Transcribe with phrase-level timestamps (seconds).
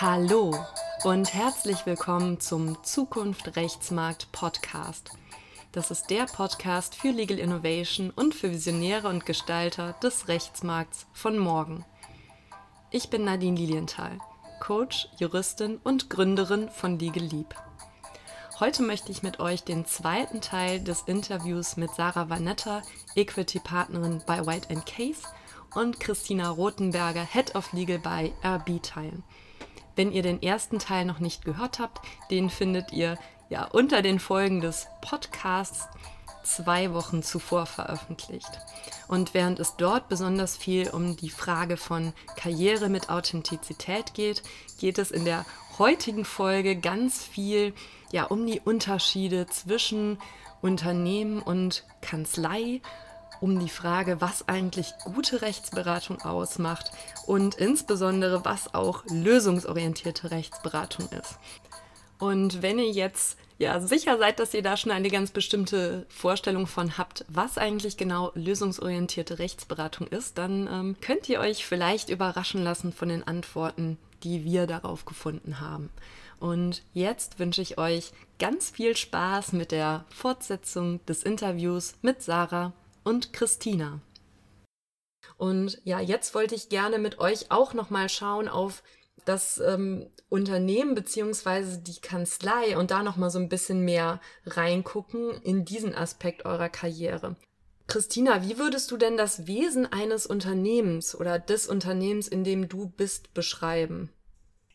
[0.00, 0.52] Hallo
[1.04, 5.10] und herzlich willkommen zum Zukunft Rechtsmarkt Podcast.
[5.70, 11.38] Das ist der Podcast für Legal Innovation und für Visionäre und Gestalter des Rechtsmarkts von
[11.38, 11.84] morgen.
[12.90, 14.18] Ich bin Nadine Lilienthal,
[14.58, 17.54] Coach, Juristin und Gründerin von Legal Leap.
[18.58, 22.82] Heute möchte ich mit euch den zweiten Teil des Interviews mit Sarah Vanetta,
[23.14, 25.22] Equity-Partnerin bei White Case,
[25.76, 29.22] und Christina Rothenberger, Head of Legal bei RB teilen.
[29.96, 34.18] Wenn ihr den ersten Teil noch nicht gehört habt, den findet ihr ja unter den
[34.18, 35.88] Folgen des Podcasts
[36.42, 38.50] zwei Wochen zuvor veröffentlicht.
[39.08, 44.42] Und während es dort besonders viel um die Frage von Karriere mit Authentizität geht,
[44.78, 45.44] geht es in der
[45.78, 47.74] heutigen Folge ganz viel
[48.12, 50.18] ja um die Unterschiede zwischen
[50.60, 52.80] Unternehmen und Kanzlei
[53.40, 56.90] um die Frage, was eigentlich gute Rechtsberatung ausmacht
[57.26, 61.38] und insbesondere was auch lösungsorientierte Rechtsberatung ist.
[62.18, 66.66] Und wenn ihr jetzt ja sicher seid, dass ihr da schon eine ganz bestimmte Vorstellung
[66.66, 72.62] von habt, was eigentlich genau lösungsorientierte Rechtsberatung ist, dann ähm, könnt ihr euch vielleicht überraschen
[72.62, 75.90] lassen von den Antworten, die wir darauf gefunden haben.
[76.40, 82.72] Und jetzt wünsche ich euch ganz viel Spaß mit der Fortsetzung des Interviews mit Sarah
[83.04, 84.00] und Christina.
[85.36, 88.82] Und ja, jetzt wollte ich gerne mit euch auch nochmal schauen auf
[89.24, 95.64] das ähm, Unternehmen beziehungsweise die Kanzlei und da nochmal so ein bisschen mehr reingucken in
[95.64, 97.36] diesen Aspekt eurer Karriere.
[97.86, 102.88] Christina, wie würdest du denn das Wesen eines Unternehmens oder des Unternehmens, in dem du
[102.88, 104.10] bist, beschreiben?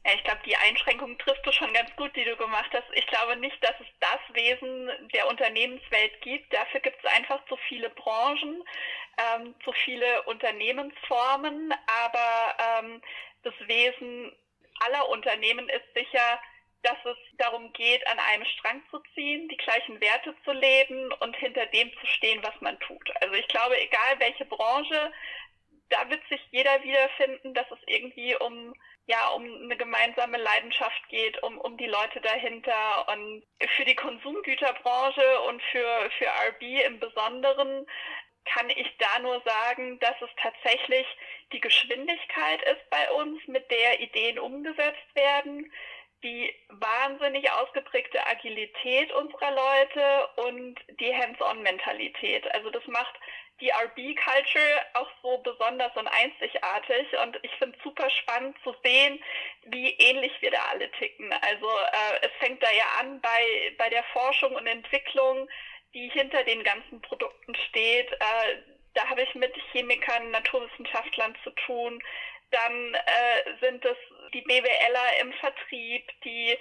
[0.06, 2.88] Ja, ich glaube, die Einschränkung trifft du schon ganz gut, die du gemacht hast.
[2.94, 6.54] Ich glaube nicht, dass es das Wesen der Unternehmenswelt gibt.
[6.54, 8.64] Dafür gibt es einfach zu viele Branchen,
[9.18, 11.74] ähm, zu viele Unternehmensformen.
[12.06, 13.02] Aber ähm,
[13.44, 14.32] das Wesen
[14.80, 16.40] aller Unternehmen ist sicher,
[16.82, 21.36] dass es darum geht, an einem Strang zu ziehen, die gleichen Werte zu leben und
[21.36, 23.12] hinter dem zu stehen, was man tut.
[23.22, 25.12] Also ich glaube, egal welche Branche,
[25.90, 28.74] da wird sich jeder wiederfinden, dass es irgendwie um
[29.10, 33.08] ja um eine gemeinsame Leidenschaft geht, um, um die Leute dahinter.
[33.12, 33.44] Und
[33.76, 37.88] für die Konsumgüterbranche und für, für RB im Besonderen
[38.46, 41.06] kann ich da nur sagen, dass es tatsächlich
[41.52, 45.72] die Geschwindigkeit ist bei uns, mit der Ideen umgesetzt werden,
[46.24, 52.52] die wahnsinnig ausgeprägte Agilität unserer Leute und die Hands-on-Mentalität.
[52.54, 53.16] Also das macht
[53.62, 59.22] die RB-Culture auch so besonders und einzigartig und ich finde es super spannend zu sehen,
[59.66, 61.32] wie ähnlich wir da alle ticken.
[61.34, 65.50] Also äh, es fängt da ja an bei, bei der Forschung und Entwicklung,
[65.94, 68.12] die hinter den ganzen Produkten steht.
[68.12, 68.58] Äh,
[68.94, 72.02] da habe ich mit Chemikern, Naturwissenschaftlern zu tun.
[72.52, 73.98] Dann äh, sind es
[74.34, 76.58] die BWLer im Vertrieb, die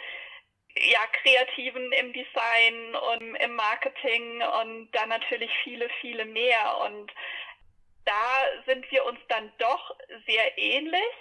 [0.91, 6.79] ja, Kreativen im Design und im Marketing und dann natürlich viele, viele mehr.
[6.87, 7.13] Und
[8.05, 9.97] da sind wir uns dann doch
[10.27, 11.15] sehr ähnlich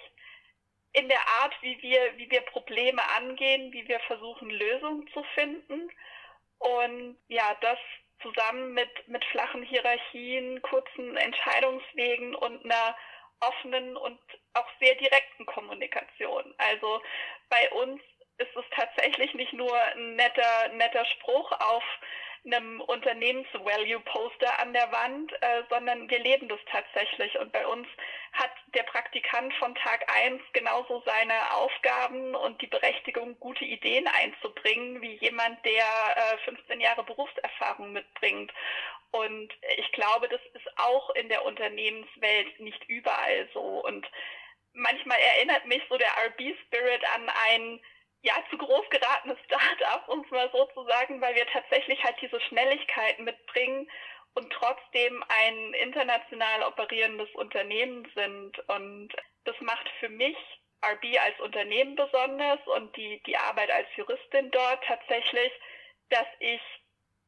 [0.93, 5.91] in der Art, wie wir, wie wir Probleme angehen, wie wir versuchen, Lösungen zu finden.
[6.59, 7.77] Und ja, das
[8.21, 12.95] zusammen mit, mit flachen Hierarchien, kurzen Entscheidungswegen und einer
[13.39, 14.19] offenen und
[14.53, 16.53] auch sehr direkten Kommunikation.
[16.57, 17.01] Also
[17.49, 18.01] bei uns
[18.37, 21.83] ist es tatsächlich nicht nur ein netter, netter Spruch auf
[22.45, 27.37] einem Unternehmens-Value-Poster an der Wand, äh, sondern wir leben das tatsächlich.
[27.39, 27.87] Und bei uns
[28.33, 35.01] hat der Praktikant von Tag eins genauso seine Aufgaben und die Berechtigung, gute Ideen einzubringen,
[35.01, 38.53] wie jemand, der äh, 15 Jahre Berufserfahrung mitbringt.
[39.11, 43.83] Und ich glaube, das ist auch in der Unternehmenswelt nicht überall so.
[43.83, 44.09] Und
[44.73, 47.79] manchmal erinnert mich so der RB-Spirit an ein
[48.21, 52.15] ja, zu groß geratenes Start-up, um es mal so zu sagen, weil wir tatsächlich halt
[52.21, 53.89] diese Schnelligkeit mitbringen
[54.33, 58.59] und trotzdem ein international operierendes Unternehmen sind.
[58.69, 59.09] Und
[59.45, 60.37] das macht für mich
[60.85, 65.51] RB als Unternehmen besonders und die, die Arbeit als Juristin dort tatsächlich,
[66.09, 66.61] dass ich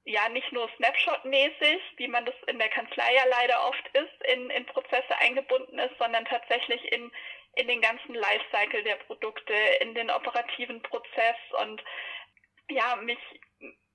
[0.05, 4.49] ja nicht nur Snapshot-mäßig, wie man das in der Kanzlei ja leider oft ist, in,
[4.49, 7.11] in Prozesse eingebunden ist, sondern tatsächlich in,
[7.55, 11.37] in den ganzen Lifecycle der Produkte, in den operativen Prozess.
[11.61, 11.83] Und
[12.69, 13.19] ja, mich,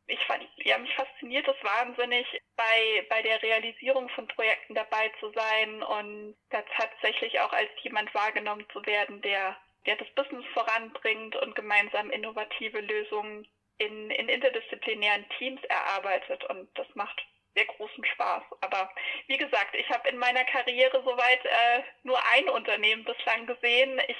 [0.07, 5.31] ich fand, ja, mich fasziniert es wahnsinnig, bei, bei der Realisierung von Projekten dabei zu
[5.33, 9.57] sein und da tatsächlich auch als jemand wahrgenommen zu werden, der,
[9.87, 13.47] der das Business voranbringt und gemeinsam innovative Lösungen
[13.79, 16.45] in, in interdisziplinären Teams erarbeitet.
[16.45, 17.25] Und das macht
[17.55, 18.43] sehr großen Spaß.
[18.61, 18.91] Aber
[19.27, 24.01] wie gesagt, ich habe in meiner Karriere soweit äh, nur ein Unternehmen bislang gesehen.
[24.09, 24.17] Ich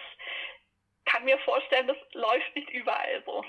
[1.05, 3.45] kann mir vorstellen, das läuft nicht überall so.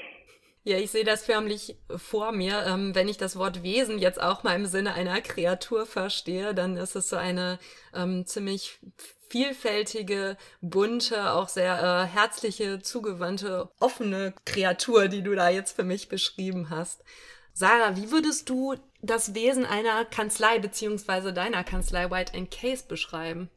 [0.68, 2.66] Ja, ich sehe das förmlich vor mir.
[2.66, 6.76] Ähm, wenn ich das Wort Wesen jetzt auch mal im Sinne einer Kreatur verstehe, dann
[6.76, 7.60] ist es so eine
[7.94, 8.80] ähm, ziemlich
[9.30, 16.10] vielfältige, bunte, auch sehr äh, herzliche, zugewandte, offene Kreatur, die du da jetzt für mich
[16.10, 17.04] beschrieben hast.
[17.54, 23.50] Sarah, wie würdest du das Wesen einer Kanzlei beziehungsweise deiner Kanzlei White Case beschreiben?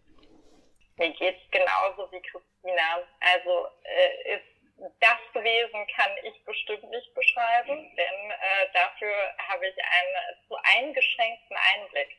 [0.97, 3.03] Mir geht's genauso wie Christina.
[3.21, 4.59] Also äh, ist
[5.01, 9.13] das Wesen kann ich bestimmt nicht beschreiben, denn äh, dafür
[9.49, 12.17] habe ich einen zu eingeschränkten Einblick.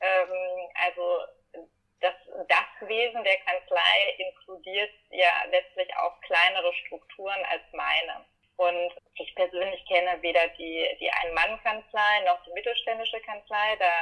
[0.00, 1.20] Ähm, also
[2.00, 2.14] das,
[2.48, 8.24] das Wesen der Kanzlei inkludiert ja letztlich auch kleinere Strukturen als meine.
[8.58, 13.76] Und ich persönlich kenne weder die, die Ein-Mann-Kanzlei noch die mittelständische Kanzlei.
[13.78, 13.92] Da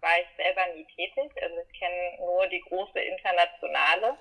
[0.00, 1.30] war ich selber nie tätig.
[1.40, 4.18] Also ich kenne nur die große internationale.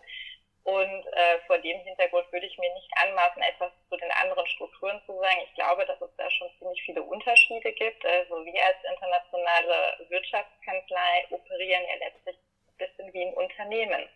[0.63, 5.01] Und äh, vor dem Hintergrund würde ich mir nicht anmaßen, etwas zu den anderen Strukturen
[5.07, 5.42] zu sagen.
[5.45, 8.06] Ich glaube, dass es da schon ziemlich viele Unterschiede gibt.
[8.06, 14.07] Also wir als internationale Wirtschaftskanzlei operieren ja letztlich ein bisschen wie ein Unternehmen.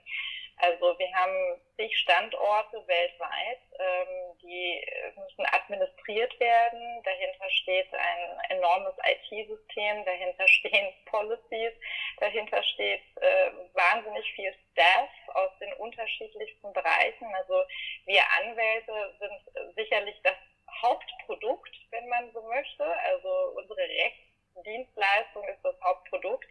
[0.58, 4.82] Also wir haben zig Standorte weltweit, ähm, die
[5.16, 7.04] müssen administriert werden.
[7.04, 11.74] Dahinter steht ein enormes IT-System, dahinter stehen Policies,
[12.20, 17.36] dahinter steht äh, wahnsinnig viel Staff aus den unterschiedlichsten Bereichen.
[17.36, 17.62] Also
[18.06, 20.38] wir Anwälte sind sicherlich das
[20.82, 22.86] Hauptprodukt, wenn man so möchte.
[22.86, 26.48] Also unsere Rechtsdienstleistung ist das Hauptprodukt.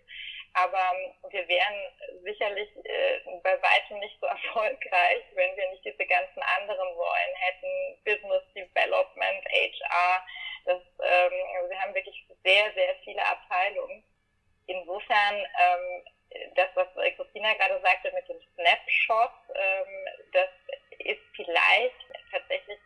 [0.55, 0.93] Aber
[1.31, 6.89] wir wären sicherlich äh, bei weitem nicht so erfolgreich, wenn wir nicht diese ganzen anderen
[6.95, 10.27] Rollen hätten, Business Development, HR.
[10.65, 14.05] Das, ähm, wir haben wirklich sehr, sehr viele Abteilungen.
[14.67, 16.05] Insofern, ähm,
[16.55, 20.49] das, was Christina gerade sagte mit dem Snapshot, ähm, das
[21.01, 21.95] ist vielleicht
[22.31, 22.79] tatsächlich,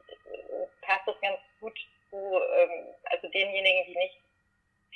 [0.83, 1.79] passt das ganz gut
[2.11, 4.28] zu, ähm, also denjenigen, die nicht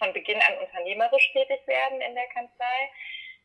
[0.02, 2.90] von Beginn an unternehmerisch tätig werden in der Kanzlei.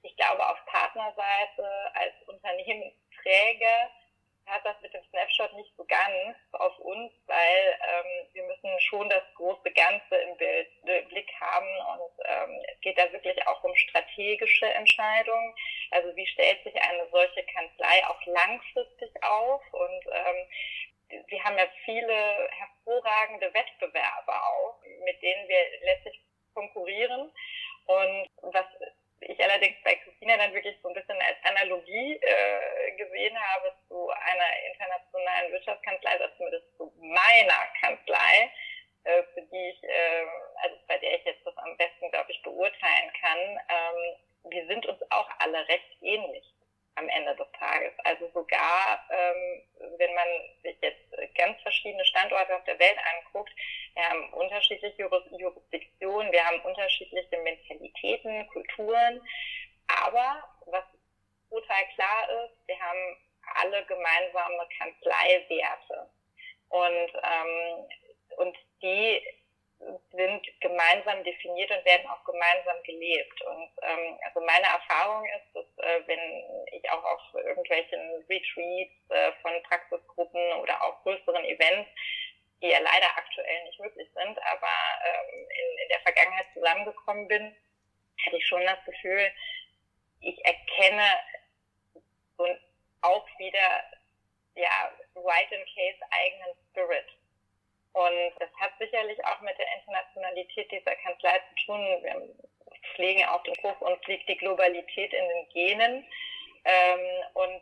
[0.02, 3.92] Ich glaube, auf Partnerseite als Unternehmensträger
[4.48, 9.10] hat das mit dem Snapshot nicht so ganz auf uns, weil ähm, wir müssen schon
[9.10, 11.68] das große Ganze im, Bild, im Blick haben
[12.00, 15.54] und ähm, es geht da wirklich auch um strategische Entscheidungen.
[15.92, 21.68] Also wie stellt sich eine solche Kanzlei auch langfristig auf und ähm, wir haben ja
[21.84, 26.22] viele hervorragende Wettbewerber auch, mit denen wir letztlich
[26.58, 27.32] konkurrieren.
[27.86, 28.66] Und was
[29.22, 34.10] ich allerdings bei Christina dann wirklich so ein bisschen als Analogie äh, gesehen habe zu
[34.10, 38.52] einer internationalen Wirtschaftskanzlei, also zumindest zu meiner Kanzlei,
[39.04, 40.26] äh, für die ich, äh,
[40.64, 43.40] also bei der ich jetzt das am besten, glaube ich, beurteilen kann.
[43.70, 46.44] Ähm, wir sind uns auch alle recht ähnlich
[46.98, 47.94] am Ende des Tages.
[48.04, 49.64] Also sogar, ähm,
[49.98, 50.28] wenn man
[50.64, 53.52] sich jetzt ganz verschiedene Standorte auf der Welt anguckt,
[53.94, 55.04] wir haben unterschiedliche
[55.38, 59.22] Jurisdiktionen, wir haben unterschiedliche Mentalitäten, Kulturen,
[59.88, 60.84] aber was
[61.50, 63.18] total klar ist, wir haben
[63.56, 66.10] alle gemeinsame Kanzleiwerte.
[66.70, 67.88] Und, ähm,
[68.38, 69.22] und die
[70.12, 73.42] sind gemeinsam definiert und werden auch gemeinsam gelebt.
[73.44, 79.32] Und ähm, also meine Erfahrung ist, dass äh, wenn ich auch auf irgendwelchen Retreats äh,
[79.42, 81.90] von Praxisgruppen oder auch größeren Events,
[82.62, 84.74] die ja leider aktuell nicht möglich sind, aber
[85.06, 87.56] ähm, in, in der Vergangenheit zusammengekommen bin,
[88.26, 89.32] hatte ich schon das Gefühl,
[90.22, 91.06] ich erkenne
[92.36, 92.48] so
[93.02, 93.84] auch wieder
[94.56, 97.06] ja White in Case eigenen Spirit
[97.98, 101.82] und das hat sicherlich auch mit der Internationalität dieser Kanzlei zu tun.
[102.04, 102.30] Wir
[102.94, 106.06] pflegen auch den Hof und liegt die Globalität in den Genen.
[106.64, 107.62] Ähm, und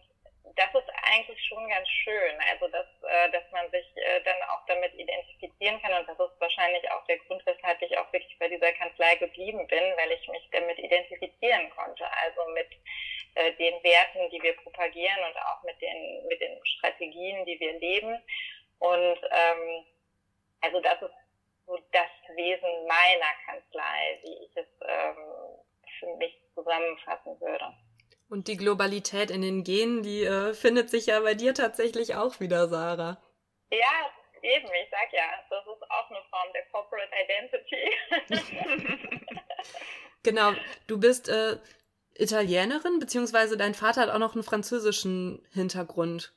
[0.57, 4.65] das ist eigentlich schon ganz schön, also dass, äh, dass man sich äh, dann auch
[4.67, 8.47] damit identifizieren kann und das ist wahrscheinlich auch der Grund, weshalb ich auch wirklich bei
[8.47, 12.69] dieser Kanzlei geblieben bin, weil ich mich damit identifizieren konnte, also mit
[13.35, 17.73] äh, den Werten, die wir propagieren und auch mit den, mit den Strategien, die wir
[17.79, 18.23] leben.
[18.79, 19.85] Und ähm,
[20.61, 21.15] also das ist
[21.67, 25.17] so das Wesen meiner Kanzlei, wie ich es ähm,
[25.99, 27.73] für mich zusammenfassen würde.
[28.27, 32.39] Und die Globalität in den Genen, die äh, findet sich ja bei dir tatsächlich auch
[32.39, 33.21] wieder, Sarah.
[33.71, 37.91] Ja, eben, ich sag ja, das ist auch eine Form der Corporate Identity.
[40.23, 40.53] genau,
[40.87, 41.57] du bist äh,
[42.17, 46.33] Italienerin, beziehungsweise dein Vater hat auch noch einen französischen Hintergrund.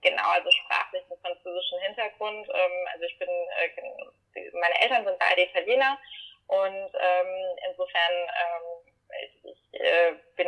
[0.00, 2.48] Genau, also sprachlich einen französischen Hintergrund.
[2.48, 5.98] Ähm, also ich bin, äh, meine Eltern sind beide Italiener
[6.46, 8.81] und ähm, insofern ähm,
[9.20, 10.46] ich äh, bin,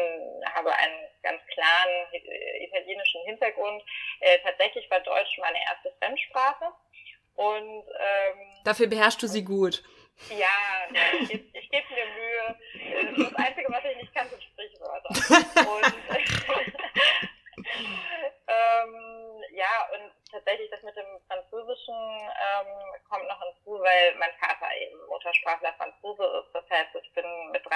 [0.54, 2.12] habe einen ganz klaren
[2.60, 3.82] italienischen Hintergrund.
[4.20, 6.72] Äh, tatsächlich war Deutsch meine erste Fremdsprache.
[7.36, 9.82] Und ähm, dafür beherrschst du sie gut.
[10.30, 10.46] Ja,
[11.20, 12.56] ich, ich, gebe mir Mühe.
[13.24, 15.08] Das Einzige, was ich nicht kann, sind Sprichwörter.
[15.08, 15.94] Und,
[18.46, 22.66] ähm, ja, und tatsächlich das mit dem Französischen ähm,
[23.08, 26.54] kommt noch hinzu, weil mein Vater eben Muttersprachler Franzose ist.
[26.54, 27.03] Das heißt, mit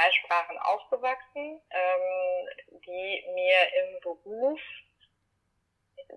[0.09, 4.61] drei Sprachen aufgewachsen, ähm, die mir im Beruf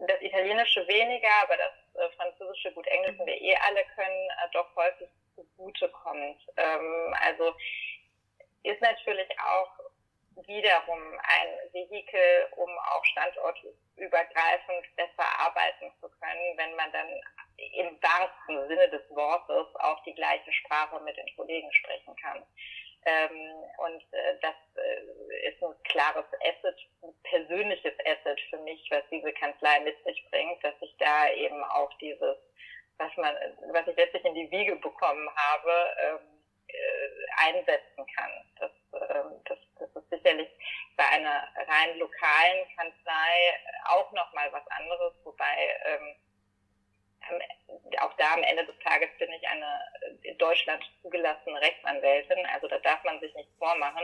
[0.07, 4.75] das Italienische weniger, aber das äh, Französische, gut Englisch wir eh alle können, äh, doch
[4.75, 6.39] häufig zugute kommt.
[6.57, 7.53] Ähm, also
[8.63, 9.71] ist natürlich auch
[10.48, 17.10] wiederum ein Vehikel, um auch standortübergreifend besser arbeiten zu können, wenn man dann
[17.57, 22.00] im wahrsten Sinne des Wortes auch die gleiche Sprache mit den Kollegen kann.
[23.05, 29.03] Ähm, und äh, das äh, ist ein klares Asset, ein persönliches Asset für mich, was
[29.12, 32.38] diese Kanzlei mit sich bringt, dass ich da eben auch dieses,
[32.98, 33.36] was man,
[33.74, 38.31] was ich letztlich in die Wiege bekommen habe, ähm, äh, einsetzen kann.
[38.60, 40.50] Das, ähm, das, das ist sicherlich
[40.96, 46.15] bei einer rein lokalen Kanzlei auch nochmal was anderes, wobei ähm,
[48.00, 49.79] auch da am Ende des Tages bin ich eine
[50.24, 54.03] in Deutschland zugelassene Rechtsanwältin, also da darf man sich nicht vormachen.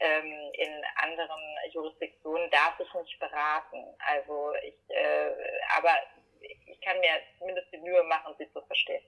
[0.00, 3.84] Ähm, in anderen Jurisdiktionen darf ich nicht beraten.
[3.98, 5.30] Also ich, äh,
[5.76, 5.90] aber
[6.40, 9.04] ich kann mir zumindest die Mühe machen, sie zu verstehen.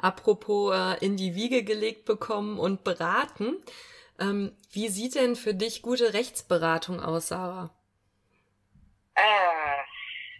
[0.00, 3.62] Apropos äh, in die Wiege gelegt bekommen und beraten.
[4.18, 7.70] Ähm, wie sieht denn für dich gute Rechtsberatung aus, Sarah?
[9.14, 9.22] Äh,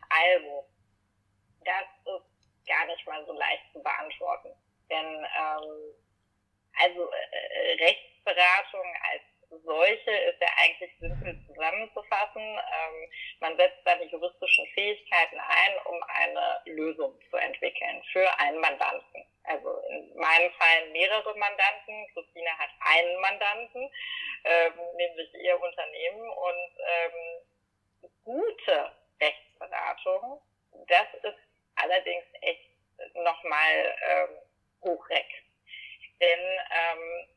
[0.09, 0.67] also,
[1.65, 4.49] das ist gar nicht mal so leicht zu beantworten.
[4.91, 5.95] Denn ähm,
[6.79, 9.23] also äh, Rechtsberatung als
[9.65, 12.43] solche ist ja eigentlich simpel zusammenzufassen.
[12.43, 19.27] Ähm, man setzt seine juristischen Fähigkeiten ein, um eine Lösung zu entwickeln für einen Mandanten.
[19.45, 22.07] Also in meinem Fall mehrere Mandanten.
[22.15, 23.91] Christina hat einen Mandanten,
[24.45, 26.31] ähm, nämlich ihr Unternehmen.
[26.31, 30.41] Und ähm, gute Rechtsberatung,
[30.89, 31.39] das ist
[31.77, 32.71] allerdings echt
[33.15, 34.39] nochmal ähm,
[34.83, 35.27] hochreck.
[36.21, 36.41] Denn
[36.71, 37.29] ähm,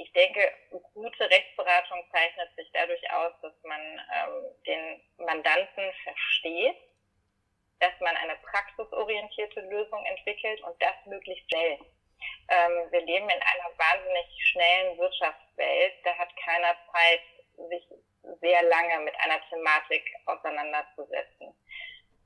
[0.00, 0.52] ich denke,
[0.94, 6.76] gute Rechtsberatung zeichnet sich dadurch aus, dass man ähm, den Mandanten versteht,
[7.80, 11.78] dass man eine praxisorientierte Lösung entwickelt und das möglichst schnell.
[12.48, 15.94] Ähm, wir leben in einer wahnsinnig schnellen Wirtschaftswelt.
[16.04, 17.20] Da hat keiner Zeit,
[17.68, 17.84] sich
[18.40, 21.54] sehr lange mit einer Thematik auseinanderzusetzen.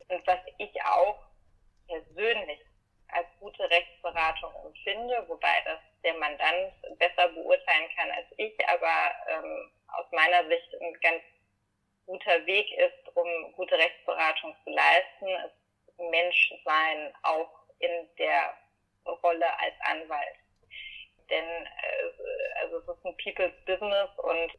[0.09, 1.25] Und was ich auch
[1.87, 2.61] persönlich
[3.09, 9.71] als gute Rechtsberatung empfinde, wobei das der Mandant besser beurteilen kann als ich, aber ähm,
[9.89, 11.23] aus meiner Sicht ein ganz
[12.07, 18.55] guter Weg ist, um gute Rechtsberatung zu leisten, ist Menschsein auch in der
[19.07, 20.37] Rolle als Anwalt.
[21.31, 24.53] Denn äh, also es ist ein People's Business und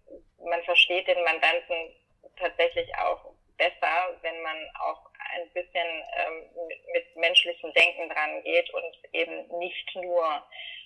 [0.49, 1.95] man versteht den Mandanten
[2.37, 8.69] tatsächlich auch besser, wenn man auch ein bisschen ähm, mit, mit menschlichem Denken dran geht
[8.73, 10.43] und eben nicht nur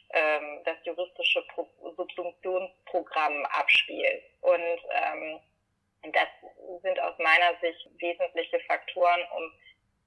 [0.09, 4.23] ähm, das juristische Pro Subsumptionsprogramm abspielt.
[4.41, 5.39] Und ähm,
[6.13, 6.27] das
[6.81, 9.51] sind aus meiner Sicht wesentliche Faktoren, um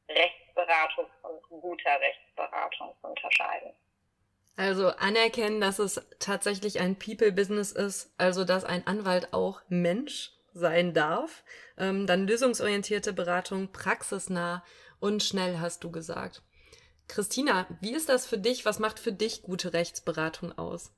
[0.08, 3.72] Rechtsberatung von guter Rechtsberatung zu unterscheiden.
[4.56, 10.92] Also anerkennen, dass es tatsächlich ein People-Business ist, also dass ein Anwalt auch Mensch sein
[10.92, 11.44] darf.
[11.78, 14.64] Ähm, dann lösungsorientierte Beratung, praxisnah
[14.98, 16.42] und schnell, hast du gesagt.
[17.10, 18.64] Christina, wie ist das für dich?
[18.64, 20.92] Was macht für dich gute Rechtsberatung aus?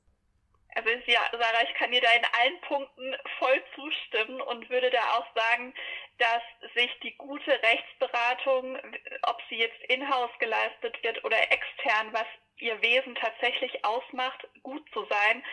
[0.75, 5.17] Also ja, Sarah, ich kann dir da in allen Punkten voll zustimmen und würde da
[5.17, 5.73] auch sagen,
[6.17, 6.41] dass
[6.73, 8.77] sich die gute Rechtsberatung,
[9.23, 12.25] ob sie jetzt in-house geleistet wird oder extern, was
[12.57, 15.43] ihr Wesen tatsächlich ausmacht, gut zu sein,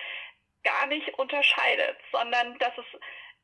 [0.63, 3.01] gar nicht unterscheidet, sondern dass es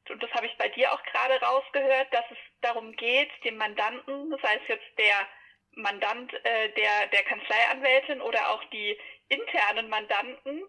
[0.09, 4.31] und das habe ich bei dir auch gerade rausgehört, dass es darum geht, dem Mandanten,
[4.41, 5.27] sei es jetzt der
[5.77, 10.63] Mandant äh, der, der Kanzleianwältin oder auch die internen Mandanten,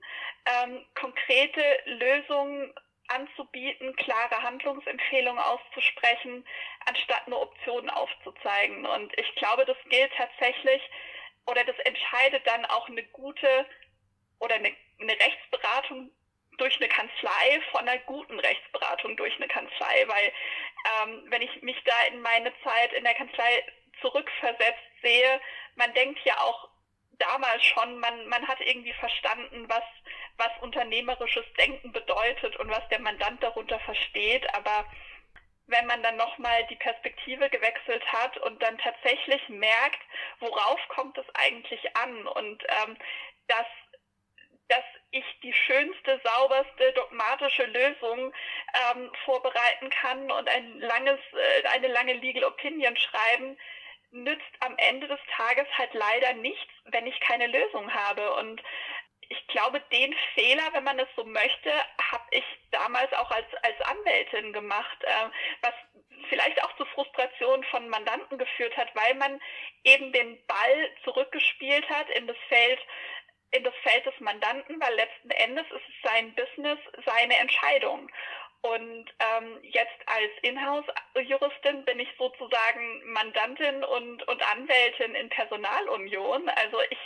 [0.46, 2.74] ähm, konkrete Lösungen
[3.08, 6.46] anzubieten, klare Handlungsempfehlungen auszusprechen,
[6.86, 8.86] anstatt nur Optionen aufzuzeigen.
[8.86, 10.82] Und ich glaube, das gilt tatsächlich
[11.46, 13.66] oder das entscheidet dann auch eine gute
[14.40, 16.12] oder eine, eine Rechtsberatung
[16.58, 20.34] durch eine Kanzlei von einer guten Rechtsberatung durch eine Kanzlei, weil
[21.04, 23.64] ähm, wenn ich mich da in meine Zeit in der Kanzlei
[24.02, 25.42] zurückversetzt sehe,
[25.76, 26.70] man denkt ja auch
[27.20, 29.84] damals schon, man, man hat irgendwie verstanden, was,
[30.38, 34.54] was unternehmerisches Denken bedeutet und was der Mandant darunter versteht.
[34.54, 34.86] Aber
[35.68, 40.00] wenn man dann nochmal die Perspektive gewechselt hat und dann tatsächlich merkt,
[40.40, 42.98] worauf kommt es eigentlich an und ähm,
[43.48, 43.66] dass
[44.70, 48.34] dass ich die schönste, sauberste, dogmatische Lösung
[48.74, 53.58] ähm, vorbereiten kann und ein langes, äh, eine lange Legal Opinion schreiben,
[54.24, 58.34] nützt am Ende des Tages halt leider nichts, wenn ich keine Lösung habe.
[58.36, 58.62] Und
[59.30, 61.72] ich glaube, den Fehler, wenn man es so möchte,
[62.12, 65.30] habe ich damals auch als, als Anwältin gemacht, äh,
[65.62, 65.74] was
[66.30, 69.40] vielleicht auch zu Frustration von Mandanten geführt hat, weil man
[69.84, 72.80] eben den Ball zurückgespielt hat in das Feld
[73.52, 78.10] in das Feld des Mandanten, weil letzten Endes ist es sein Business, seine Entscheidung.
[78.62, 86.50] Und ähm, jetzt als Inhouse-Juristin bin ich sozusagen Mandantin und, und Anwältin in Personalunion.
[86.50, 87.00] Also ich,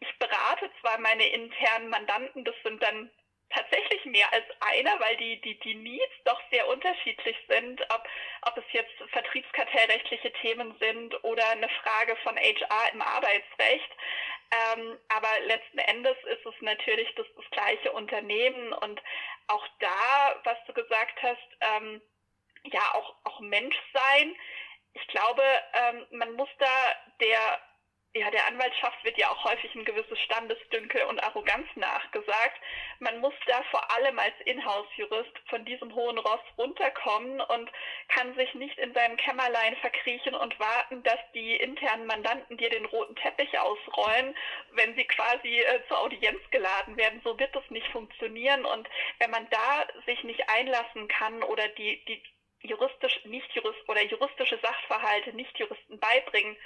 [0.00, 3.10] ich berate zwar meine internen Mandanten, das sind dann
[3.50, 8.04] tatsächlich mehr als einer, weil die, die, die Needs doch sehr unterschiedlich sind, ob,
[8.42, 13.90] ob es jetzt vertriebskartellrechtliche Themen sind oder eine Frage von HR im Arbeitsrecht.
[14.50, 19.00] Ähm, aber letzten Endes ist es natürlich das, das gleiche Unternehmen und
[19.48, 22.00] auch da, was du gesagt hast, ähm,
[22.64, 24.34] ja, auch, auch Mensch sein.
[24.94, 25.42] Ich glaube,
[25.74, 26.66] ähm, man muss da
[27.20, 27.60] der
[28.18, 32.60] ja, der Anwaltschaft wird ja auch häufig ein gewisses Standesdünkel und Arroganz nachgesagt.
[32.98, 37.70] Man muss da vor allem als Inhouse-Jurist von diesem hohen Ross runterkommen und
[38.08, 42.86] kann sich nicht in seinem Kämmerlein verkriechen und warten, dass die internen Mandanten dir den
[42.86, 44.36] roten Teppich ausrollen,
[44.72, 47.20] wenn sie quasi äh, zur Audienz geladen werden.
[47.22, 48.64] So wird das nicht funktionieren.
[48.64, 52.22] Und wenn man da sich nicht einlassen kann oder die, die
[52.60, 56.56] juristisch, nicht jurist oder juristische Sachverhalte nicht Juristen beibringen,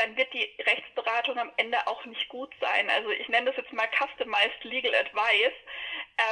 [0.00, 2.88] dann wird die Rechtsberatung am Ende auch nicht gut sein.
[2.88, 5.52] Also ich nenne das jetzt mal Customized Legal Advice,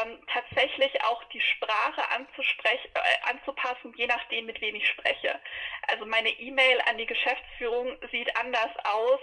[0.02, 5.38] ähm, tatsächlich auch die Sprache äh, anzupassen, je nachdem, mit wem ich spreche.
[5.88, 9.20] Also meine E-Mail an die Geschäftsführung sieht anders aus,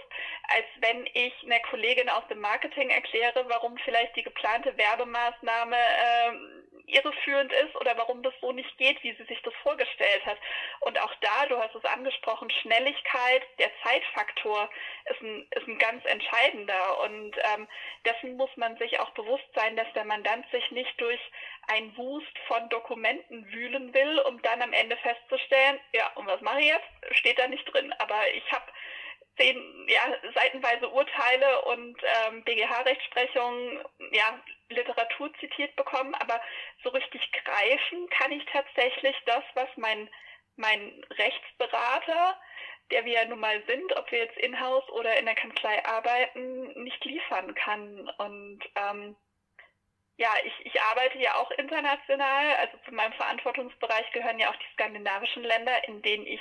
[0.48, 6.32] als wenn ich einer Kollegin aus dem Marketing erkläre, warum vielleicht die geplante Werbemaßnahme äh,
[6.86, 10.38] irreführend ist oder warum das so nicht geht, wie sie sich das vorgestellt hat.
[10.80, 14.68] Und auch da, du hast es angesprochen, Schnelligkeit, der Zeitfaktor
[15.06, 17.00] ist ein, ist ein ganz entscheidender.
[17.00, 17.68] Und ähm,
[18.04, 21.20] dessen muss man sich auch bewusst sein, dass der Mandant sich nicht durch
[21.68, 26.60] ein Wust von Dokumenten wühlen will, um dann am Ende festzustellen, ja, und was mache
[26.60, 27.18] ich jetzt?
[27.18, 27.92] Steht da nicht drin.
[27.98, 28.66] Aber ich habe
[29.36, 30.00] zehn ja,
[30.34, 33.80] seitenweise Urteile und ähm, BGH-Rechtsprechung,
[34.12, 36.40] ja, Literatur zitiert bekommen, aber
[36.82, 40.08] so richtig greifen kann ich tatsächlich das, was mein,
[40.56, 42.40] mein Rechtsberater,
[42.90, 46.82] der wir ja nun mal sind, ob wir jetzt in-house oder in der Kanzlei arbeiten,
[46.82, 48.08] nicht liefern kann.
[48.18, 49.16] Und ähm,
[50.16, 54.72] ja, ich, ich arbeite ja auch international, also zu meinem Verantwortungsbereich gehören ja auch die
[54.74, 56.40] skandinavischen Länder, in denen ich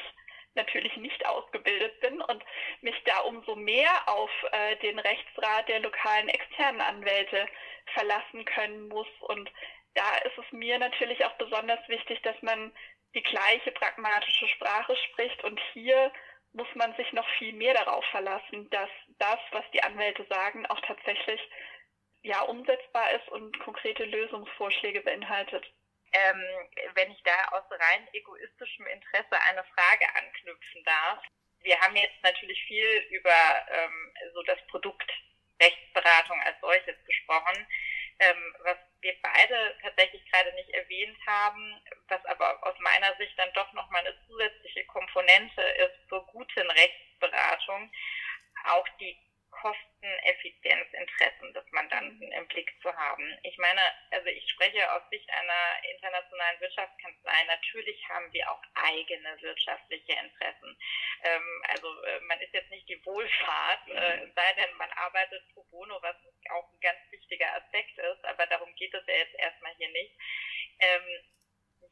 [0.56, 2.44] natürlich nicht ausgebildet bin und
[2.82, 7.48] mich da umso mehr auf äh, den Rechtsrat der lokalen externen Anwälte
[7.94, 9.08] verlassen können muss.
[9.20, 9.52] Und
[9.94, 12.74] da ist es mir natürlich auch besonders wichtig, dass man
[13.14, 15.44] die gleiche pragmatische Sprache spricht.
[15.44, 16.12] Und hier
[16.54, 18.90] muss man sich noch viel mehr darauf verlassen, dass
[19.20, 21.42] das, was die Anwälte sagen, auch tatsächlich
[22.24, 25.66] ja umsetzbar ist und konkrete Lösungsvorschläge beinhaltet
[26.16, 26.44] ähm,
[26.94, 31.24] wenn ich da aus rein egoistischem Interesse eine Frage anknüpfen darf.
[31.62, 35.12] Wir haben jetzt natürlich viel über ähm, so das Produkt
[35.62, 37.68] Rechtsberatung als solches gesprochen,
[38.20, 43.52] ähm, was wir beide tatsächlich gerade nicht erwähnt haben, was aber aus meiner Sicht dann
[43.54, 47.92] doch nochmal eine zusätzliche Komponente ist zur guten Rechtsberatung,
[48.66, 49.18] auch die
[49.62, 53.38] Kosteneffizienzinteressen des Mandanten im Blick zu haben.
[53.44, 57.44] Ich meine, also ich spreche aus Sicht einer internationalen Wirtschaftskanzlei.
[57.48, 60.78] Natürlich haben wir auch eigene wirtschaftliche Interessen.
[61.24, 65.64] Ähm, also äh, man ist jetzt nicht die Wohlfahrt, äh, sei denn man arbeitet pro
[65.66, 66.16] bono, was
[66.52, 70.14] auch ein ganz wichtiger Aspekt ist, aber darum geht es ja jetzt erstmal hier nicht.
[70.80, 71.24] Ähm,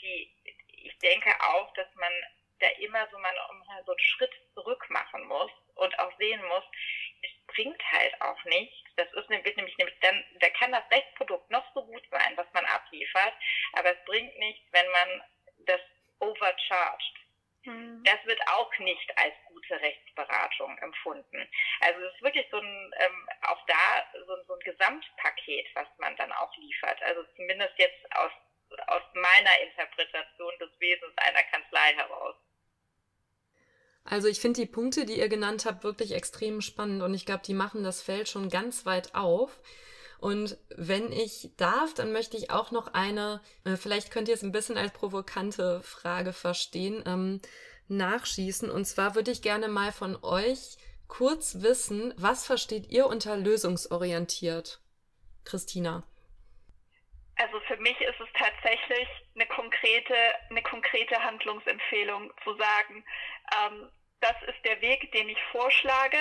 [0.01, 0.35] die,
[0.67, 2.11] ich denke auch, dass man
[2.59, 3.33] da immer so mal
[3.85, 6.63] so einen Schritt zurück machen muss und auch sehen muss,
[7.23, 8.75] es bringt halt auch nichts.
[8.95, 12.47] Das ist wird nämlich, nämlich dann, da kann das Rechtsprodukt noch so gut sein, was
[12.53, 13.33] man abliefert,
[13.73, 15.23] aber es bringt nichts, wenn man
[15.65, 15.81] das
[16.19, 17.23] overcharged.
[17.65, 18.03] Mhm.
[18.03, 21.49] Das wird auch nicht als gute Rechtsberatung empfunden.
[21.79, 26.15] Also es ist wirklich so ein, ähm, auch da so, so ein Gesamtpaket, was man
[26.17, 27.01] dann auch liefert.
[27.03, 28.31] Also zumindest jetzt aus,
[28.87, 32.35] aus meiner Interpretation des Wesens einer Kanzlei heraus.
[34.05, 37.43] Also ich finde die Punkte, die ihr genannt habt, wirklich extrem spannend und ich glaube,
[37.45, 39.59] die machen das Feld schon ganz weit auf.
[40.19, 44.43] Und wenn ich darf, dann möchte ich auch noch eine, äh, vielleicht könnt ihr es
[44.43, 47.41] ein bisschen als provokante Frage verstehen, ähm,
[47.89, 48.69] nachschießen.
[48.69, 54.79] Und zwar würde ich gerne mal von euch kurz wissen, was versteht ihr unter lösungsorientiert?
[55.43, 56.03] Christina.
[57.43, 60.15] Also für mich ist es tatsächlich eine konkrete,
[60.49, 63.03] eine konkrete Handlungsempfehlung zu sagen,
[63.53, 66.17] ähm, das ist der Weg, den ich vorschlage,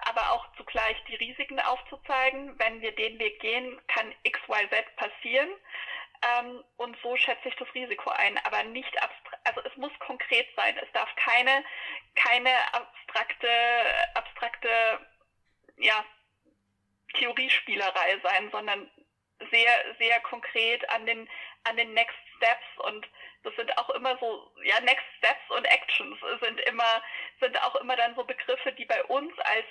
[0.00, 2.58] aber auch zugleich die Risiken aufzuzeigen.
[2.58, 5.48] Wenn wir den Weg gehen, kann XYZ passieren.
[6.38, 10.46] Ähm, und so schätze ich das Risiko ein, aber nicht abstrakt, also es muss konkret
[10.56, 10.76] sein.
[10.76, 11.64] Es darf keine,
[12.16, 13.48] keine abstrakte,
[14.12, 14.68] abstrakte,
[15.78, 16.04] ja,
[17.14, 18.90] Theoriespielerei sein, sondern
[19.50, 21.28] sehr, sehr konkret an den,
[21.64, 23.06] an den Next Steps und
[23.42, 27.02] das sind auch immer so, ja, Next Steps und Actions sind immer,
[27.40, 29.66] sind auch immer dann so Begriffe, die bei uns als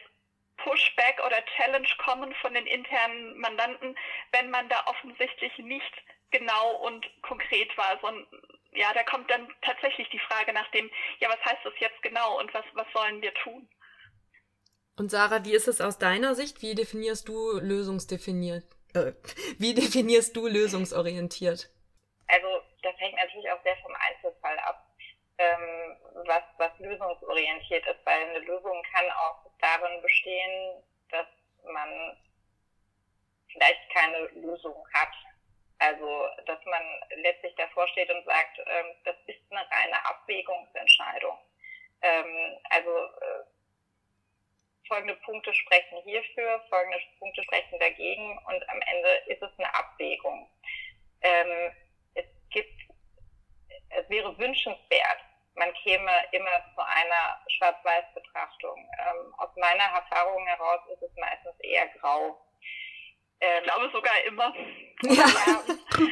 [0.58, 3.97] Pushback oder Challenge kommen von den internen Mandanten,
[4.32, 5.93] wenn man da offensichtlich nicht
[6.32, 8.25] genau und konkret war, sondern
[8.71, 12.39] ja, da kommt dann tatsächlich die Frage nach dem, ja, was heißt das jetzt genau
[12.39, 13.67] und was, was sollen wir tun?
[14.97, 16.62] Und Sarah, wie ist es aus deiner Sicht?
[16.62, 18.74] Wie definierst du lösungsdefiniert?
[18.95, 19.13] Äh,
[19.60, 21.69] wie definierst du lösungsorientiert?
[22.27, 22.47] Also
[22.81, 24.88] das hängt natürlich auch sehr vom Einzelfall ab,
[25.38, 31.27] ähm, was, was lösungsorientiert ist, weil eine Lösung kann auch darin bestehen, dass
[31.71, 32.17] man
[33.51, 35.13] vielleicht keine Lösung hat.
[35.77, 36.84] Also, dass man
[37.17, 41.38] letztlich davor steht und sagt, ähm, das ist eine reine Abwägungsentscheidung.
[42.01, 43.43] Ähm, also, äh,
[44.88, 50.50] folgende Punkte sprechen hierfür, folgende Punkte sprechen dagegen und am Ende ist es eine Abwägung.
[51.21, 51.71] Ähm,
[52.13, 52.82] es gibt,
[53.89, 55.19] es wäre wünschenswert,
[55.56, 58.78] man käme immer zu einer Schwarz-Weiß-Betrachtung.
[59.00, 62.38] Ähm, aus meiner Erfahrung heraus ist es meistens eher grau.
[63.39, 64.54] Ähm, ich glaube sogar immer.
[65.04, 65.26] Ja,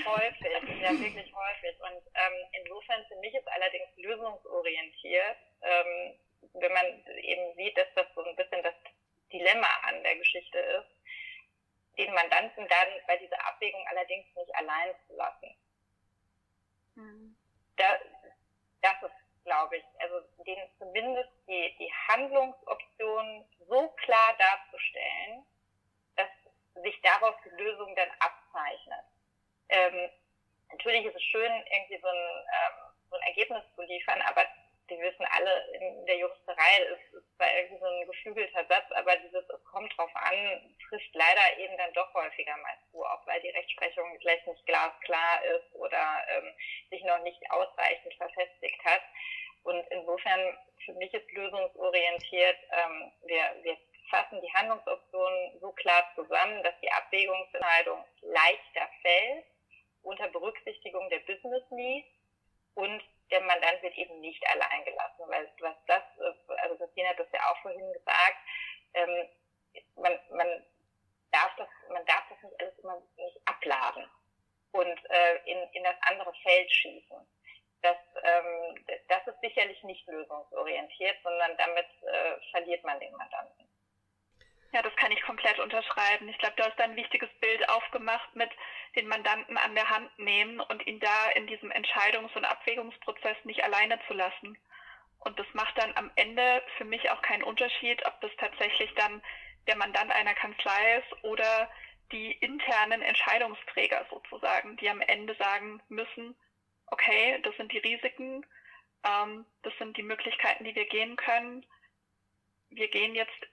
[0.06, 1.80] häufig, ja wirklich häufig.
[1.80, 6.20] Und ähm, insofern für mich ist allerdings lösungsorientiert, ähm,
[6.54, 6.86] wenn man
[7.22, 8.76] eben sieht, dass das so ein bisschen das
[9.32, 15.16] Dilemma an der Geschichte ist, den Mandanten dann bei dieser Abwägung allerdings nicht allein zu
[15.16, 15.56] lassen.
[16.96, 17.36] Mhm.
[17.78, 18.00] Da,
[18.82, 25.46] das ist, glaube ich, also den zumindest die, die Handlungsoptionen so klar darzustellen,
[26.16, 26.30] dass
[26.84, 29.06] sich daraus die Lösung dann abzeichnet.
[29.70, 30.10] Ähm,
[30.72, 34.46] natürlich ist es schön, irgendwie so ein, ähm, so ein Ergebnis zu liefern, aber
[34.98, 39.16] wir wissen alle, in der Juristerei ist, ist zwar irgendwie so ein geflügelter Satz, aber
[39.18, 43.42] dieses es kommt drauf an, trifft leider eben dann doch häufiger mal zu, auch weil
[43.42, 46.54] die Rechtsprechung vielleicht nicht glasklar ist oder ähm,
[46.90, 49.02] sich noch nicht ausreichend verfestigt hat.
[49.64, 53.78] Und insofern, für mich ist lösungsorientiert, ähm, wir, wir
[54.10, 59.46] fassen die Handlungsoptionen so klar zusammen, dass die Abwägungsentscheidung leichter fällt
[60.04, 62.08] unter Berücksichtigung der Business Needs
[62.76, 66.04] und der Mandant wird eben nicht allein gelassen, weil was das,
[66.60, 68.38] also Christine hat das ja auch vorhin gesagt,
[68.94, 69.30] ähm,
[69.96, 70.66] man, man
[71.32, 74.10] darf das, man darf das nicht alles immer nicht abladen
[74.72, 77.18] und äh, in, in das andere Feld schießen.
[77.82, 83.68] Das, ähm, das ist sicherlich nicht lösungsorientiert, sondern damit äh, verliert man den Mandanten.
[84.72, 86.30] Ja, das kann ich komplett unterschreiben.
[86.30, 88.50] Ich glaube, du hast da ein wichtiges Bild aufgemacht mit
[88.96, 93.64] den Mandanten an der Hand nehmen und ihn da in diesem Entscheidungs- und Abwägungsprozess nicht
[93.64, 94.58] alleine zu lassen.
[95.20, 99.22] Und das macht dann am Ende für mich auch keinen Unterschied, ob das tatsächlich dann
[99.68, 101.70] der Mandant einer Kanzlei ist oder
[102.12, 106.36] die internen Entscheidungsträger sozusagen, die am Ende sagen müssen,
[106.88, 108.46] okay, das sind die Risiken,
[109.04, 111.66] ähm, das sind die Möglichkeiten, die wir gehen können.
[112.70, 113.48] Wir gehen jetzt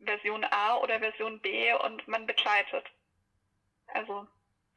[0.00, 2.84] Version A oder Version B und man begleitet.
[3.86, 4.26] Also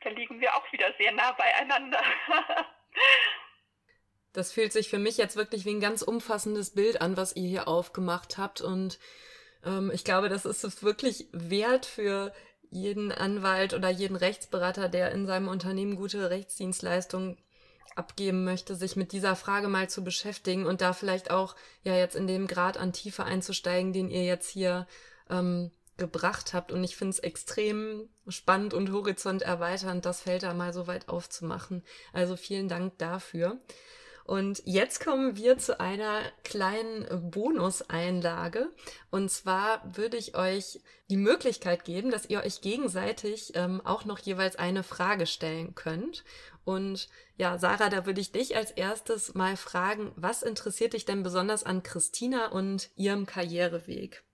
[0.08, 2.02] da liegen wir auch wieder sehr nah beieinander.
[4.34, 7.48] das fühlt sich für mich jetzt wirklich wie ein ganz umfassendes Bild an, was ihr
[7.48, 8.62] hier aufgemacht habt.
[8.62, 9.00] Und
[9.65, 12.34] ähm, ich glaube, das ist es wirklich wert für
[12.70, 17.38] jeden Anwalt oder jeden Rechtsberater, der in seinem Unternehmen gute Rechtsdienstleistungen
[17.96, 22.15] abgeben möchte, sich mit dieser Frage mal zu beschäftigen und da vielleicht auch ja jetzt
[22.15, 24.88] in dem Grad an Tiefe einzusteigen, den ihr jetzt hier
[25.30, 26.71] ähm, gebracht habt.
[26.71, 31.83] Und ich finde es extrem spannend und horizonterweiternd, das Feld da mal so weit aufzumachen.
[32.13, 33.60] Also vielen Dank dafür.
[34.27, 38.69] Und jetzt kommen wir zu einer kleinen Bonuseinlage.
[39.10, 44.19] Und zwar würde ich euch die Möglichkeit geben, dass ihr euch gegenseitig ähm, auch noch
[44.19, 46.25] jeweils eine Frage stellen könnt.
[46.65, 47.07] Und
[47.38, 51.63] ja, Sarah, da würde ich dich als erstes mal fragen, was interessiert dich denn besonders
[51.63, 54.26] an Christina und ihrem Karriereweg?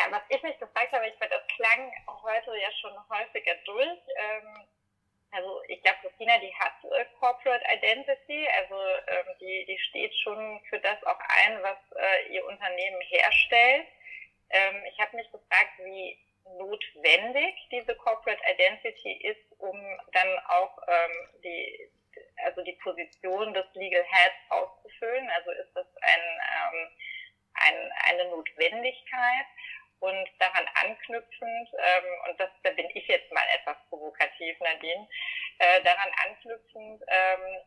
[0.00, 4.00] Ja, was ich mich gefragt habe, ich finde, das klang heute ja schon häufiger durch.
[4.16, 4.66] Ähm,
[5.30, 8.76] also ich glaube, Christina, die hat äh, Corporate Identity, also
[9.08, 13.88] ähm, die, die steht schon für das auch ein, was äh, ihr Unternehmen herstellt.
[14.48, 16.18] Ähm, ich habe mich gefragt, wie
[16.56, 19.78] notwendig diese Corporate Identity ist, um
[20.12, 21.90] dann auch ähm, die,
[22.46, 25.28] also die Position des Legal Heads auszufüllen.
[25.28, 26.20] Also ist das ein,
[26.56, 26.88] ähm,
[27.52, 29.46] ein, eine Notwendigkeit?
[30.00, 35.08] Und daran anknüpfend, ähm, und das, da bin ich jetzt mal etwas provokativ, Nadine,
[35.58, 37.58] äh, daran anknüpfend, ähm,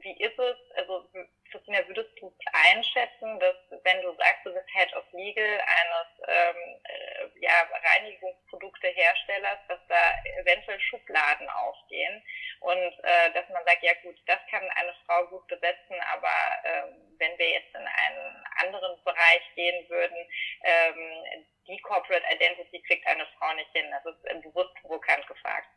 [0.00, 1.08] wie ist es, also
[1.50, 6.80] Christina, würdest du einschätzen, dass wenn du sagst, du bist Head of Legal eines ähm,
[6.84, 12.22] äh, ja, Reinigungsprodukteherstellers, dass da eventuell Schubladen aufgehen
[12.60, 16.32] und äh, dass man sagt, ja gut, das kann eine Frau gut besetzen, aber
[16.64, 20.28] ähm, wenn wir jetzt in einen anderen Bereich gehen würden,
[20.64, 23.90] ähm, die Corporate Identity kriegt eine Frau nicht hin.
[23.90, 25.68] Das ist bewusst provokant gefragt.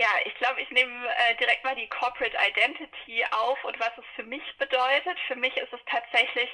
[0.00, 4.04] Ja, ich glaube, ich nehme äh, direkt mal die Corporate Identity auf und was es
[4.16, 5.18] für mich bedeutet.
[5.26, 6.48] Für mich ist es tatsächlich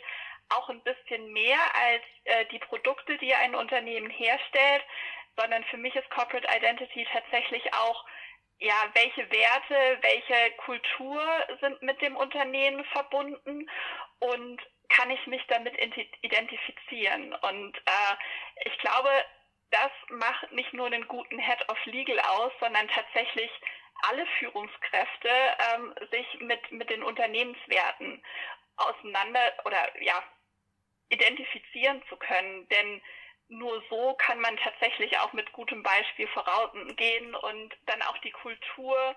[0.49, 4.83] auch ein bisschen mehr als äh, die Produkte, die ein Unternehmen herstellt,
[5.37, 8.05] sondern für mich ist Corporate Identity tatsächlich auch,
[8.59, 11.23] ja, welche Werte, welche Kultur
[11.61, 13.71] sind mit dem Unternehmen verbunden
[14.19, 15.79] und kann ich mich damit
[16.23, 17.33] identifizieren.
[17.33, 18.17] Und äh,
[18.65, 19.11] ich glaube,
[19.71, 23.51] das macht nicht nur einen guten Head of Legal aus, sondern tatsächlich
[24.03, 25.31] alle Führungskräfte
[25.75, 28.23] ähm, sich mit, mit den Unternehmenswerten
[28.77, 30.23] auseinander oder ja,
[31.09, 32.69] identifizieren zu können.
[32.69, 33.03] Denn
[33.49, 39.17] nur so kann man tatsächlich auch mit gutem Beispiel vorangehen und dann auch die Kultur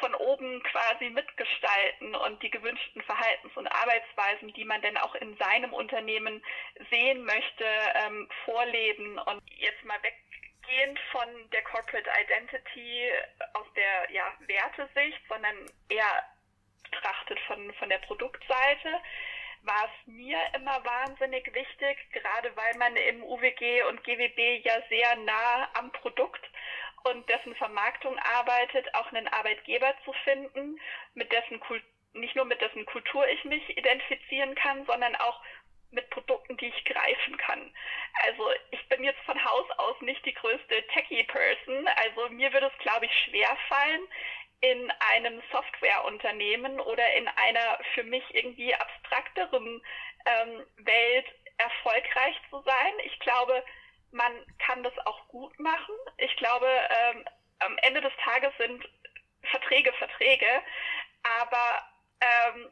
[0.00, 5.36] von oben quasi mitgestalten und die gewünschten Verhaltens- und Arbeitsweisen, die man denn auch in
[5.36, 6.42] seinem Unternehmen
[6.90, 9.18] sehen möchte, ähm, vorleben.
[9.18, 13.10] Und jetzt mal weggehend von der Corporate Identity
[13.52, 15.54] aus der ja, Wertesicht, sondern
[15.88, 16.24] eher
[16.90, 19.00] betrachtet von, von der Produktseite,
[19.62, 25.16] war es mir immer wahnsinnig wichtig, gerade weil man im UWG und GWB ja sehr
[25.16, 26.44] nah am Produkt
[27.04, 30.80] und dessen Vermarktung arbeitet, auch einen Arbeitgeber zu finden,
[31.14, 35.40] mit dessen Kultur nicht nur mit dessen Kultur ich mich identifizieren kann, sondern auch
[35.90, 37.72] mit Produkten, die ich greifen kann.
[38.26, 41.88] Also ich bin jetzt von Haus aus nicht die größte Techie-Person.
[42.04, 44.02] Also mir würde es, glaube ich, schwer fallen,
[44.60, 49.82] in einem Softwareunternehmen oder in einer für mich irgendwie abstrakteren
[50.24, 51.26] ähm, Welt
[51.58, 52.92] erfolgreich zu sein.
[53.04, 53.62] Ich glaube,
[54.10, 55.94] man kann das auch gut machen.
[56.18, 57.24] Ich glaube, ähm,
[57.60, 58.88] am Ende des Tages sind
[59.50, 60.62] Verträge Verträge,
[61.40, 61.82] aber
[62.20, 62.70] ähm,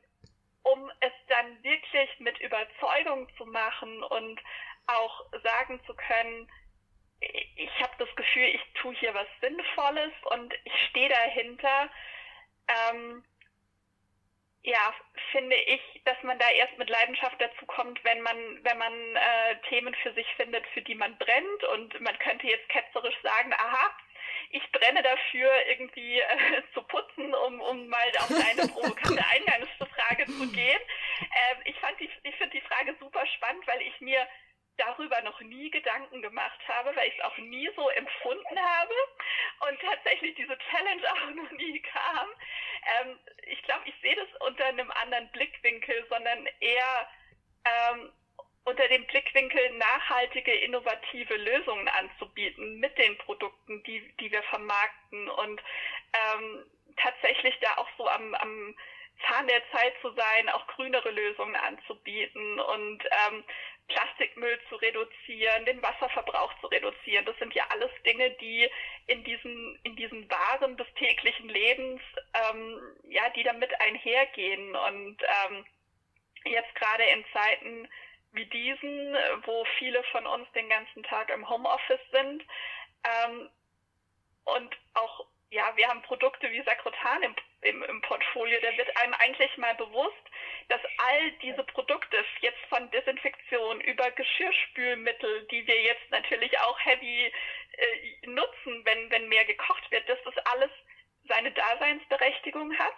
[0.62, 4.40] um es dann wirklich mit Überzeugung zu machen und
[4.86, 6.50] auch sagen zu können,
[7.56, 11.88] ich habe das Gefühl, ich tue hier was Sinnvolles und ich stehe dahinter,
[12.68, 13.24] ähm,
[14.64, 14.94] ja,
[15.32, 19.56] finde ich, dass man da erst mit Leidenschaft dazu kommt, wenn man, wenn man äh,
[19.68, 21.64] Themen für sich findet, für die man brennt.
[21.74, 23.90] Und man könnte jetzt ketzerisch sagen, aha,
[24.50, 30.52] ich brenne dafür, irgendwie äh, zu putzen, um, um mal auf deine provokante Eingangsfrage zu
[30.52, 30.80] gehen.
[31.20, 34.26] Ähm, ich fand die, ich finde die Frage super spannend, weil ich mir
[34.86, 38.94] darüber noch nie Gedanken gemacht habe, weil ich es auch nie so empfunden habe
[39.68, 42.28] und tatsächlich diese Challenge auch noch nie kam.
[43.00, 47.08] Ähm, ich glaube, ich sehe das unter einem anderen Blickwinkel, sondern eher
[47.64, 48.12] ähm,
[48.64, 55.60] unter dem Blickwinkel nachhaltige, innovative Lösungen anzubieten mit den Produkten, die, die wir vermarkten und
[56.12, 56.64] ähm,
[56.96, 58.76] tatsächlich da auch so am, am
[59.26, 63.44] Zahn der Zeit zu sein, auch grünere Lösungen anzubieten und ähm,
[63.88, 67.24] Plastikmüll zu reduzieren, den Wasserverbrauch zu reduzieren.
[67.24, 68.68] Das sind ja alles Dinge, die
[69.06, 72.00] in diesen, in diesen Waren des täglichen Lebens,
[72.34, 74.74] ähm, ja, die damit einhergehen.
[74.76, 75.66] Und ähm,
[76.44, 77.88] jetzt gerade in Zeiten
[78.32, 79.14] wie diesen,
[79.44, 82.42] wo viele von uns den ganzen Tag im Homeoffice sind
[83.04, 83.50] ähm,
[84.44, 89.12] und auch ja, wir haben Produkte wie Sakrotan im, im, im, Portfolio, da wird einem
[89.14, 90.24] eigentlich mal bewusst,
[90.68, 97.26] dass all diese Produkte, jetzt von Desinfektion über Geschirrspülmittel, die wir jetzt natürlich auch heavy
[97.26, 100.70] äh, nutzen, wenn, wenn mehr gekocht wird, dass das alles
[101.28, 102.96] seine Daseinsberechtigung hat.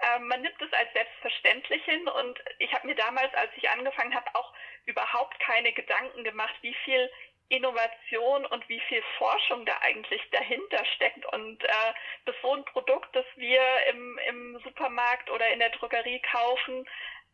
[0.00, 4.14] Ähm, man nimmt es als selbstverständlich hin und ich habe mir damals, als ich angefangen
[4.14, 4.52] habe, auch
[4.84, 7.10] überhaupt keine Gedanken gemacht, wie viel
[7.50, 11.24] Innovation und wie viel Forschung da eigentlich dahinter steckt.
[11.32, 11.92] Und äh,
[12.24, 16.86] bis so ein Produkt, das wir im, im Supermarkt oder in der Drogerie kaufen,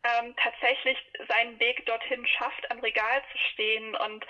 [0.03, 0.97] ähm, tatsächlich
[1.27, 3.95] seinen Weg dorthin schafft, am Regal zu stehen.
[3.95, 4.23] Und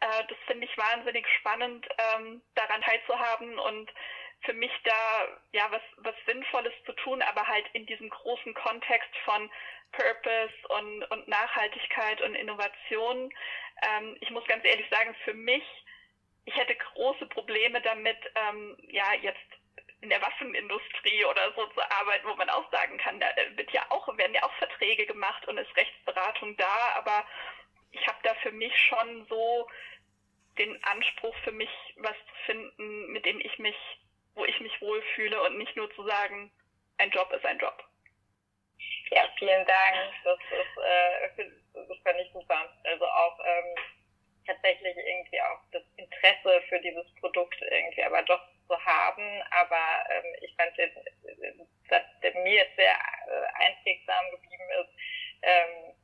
[0.00, 3.92] äh, das finde ich wahnsinnig spannend, ähm, daran teilzuhaben und
[4.42, 9.10] für mich da ja was, was Sinnvolles zu tun, aber halt in diesem großen Kontext
[9.24, 9.50] von
[9.92, 13.32] Purpose und, und Nachhaltigkeit und Innovation.
[13.82, 15.64] Ähm, ich muss ganz ehrlich sagen, für mich,
[16.44, 19.40] ich hätte große Probleme damit, ähm, ja, jetzt
[20.00, 23.84] in der Waffenindustrie oder so zu arbeiten, wo man auch sagen kann, da wird ja
[23.88, 27.26] auch, werden ja auch Verträge gemacht und ist Rechtsberatung da, aber
[27.90, 29.68] ich habe da für mich schon so
[30.58, 33.76] den Anspruch für mich, was zu finden, mit dem ich mich,
[34.38, 36.50] wo ich mich wohlfühle und nicht nur zu sagen,
[36.98, 37.84] ein Job ist ein Job.
[39.10, 40.12] Ja, vielen Dank.
[40.24, 42.72] Das ist, äh, das fand ich super.
[42.84, 43.74] Also auch ähm,
[44.46, 49.42] tatsächlich irgendwie auch das Interesse für dieses Produkt irgendwie aber doch zu haben.
[49.50, 50.72] Aber ähm, ich fand,
[51.88, 54.90] dass der mir jetzt sehr äh, einprägsam geblieben ist,
[55.42, 55.94] ähm,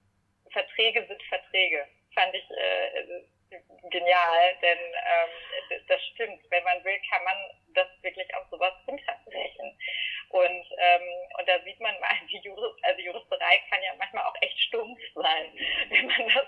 [0.51, 1.87] Verträge sind Verträge.
[2.14, 3.25] Fand ich äh,
[3.90, 6.43] genial, denn ähm, das stimmt.
[6.51, 7.37] Wenn man will, kann man
[7.75, 9.79] das wirklich auf sowas runterbrechen.
[10.31, 14.37] Und, ähm, und da sieht man mal, die Jurist, also Juristerei kann ja manchmal auch
[14.40, 15.53] echt stumpf sein,
[15.90, 16.47] wenn man das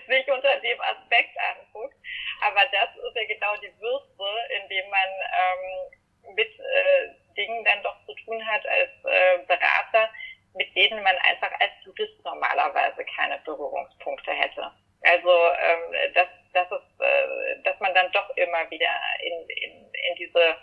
[0.08, 1.96] sich unter dem Aspekt anguckt.
[2.42, 5.08] Aber das ist ja genau die Würze, indem man
[5.40, 10.10] ähm, mit äh, Dingen dann doch zu tun hat als äh, Berater,
[10.54, 14.72] mit denen man einfach als Jurist normalerweise keine Berührungspunkte hätte.
[15.02, 18.90] Also ähm, das, das ist, äh, dass man dann doch immer wieder
[19.22, 20.56] in, in, in diese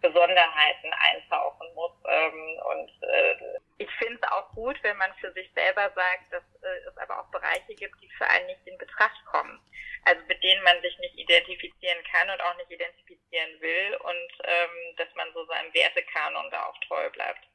[0.00, 1.92] Besonderheiten eintauchen muss.
[2.06, 3.34] Ähm, und äh,
[3.78, 7.20] ich finde es auch gut, wenn man für sich selber sagt, dass äh, es aber
[7.20, 9.60] auch Bereiche gibt, die für einen nicht in Betracht kommen.
[10.04, 14.96] Also mit denen man sich nicht identifizieren kann und auch nicht identifizieren will und ähm,
[14.96, 17.46] dass man so seinem Wertekanon da auch treu bleibt.